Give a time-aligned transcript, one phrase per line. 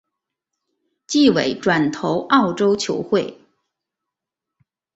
[1.05, 3.39] 季尾转投澳洲球会。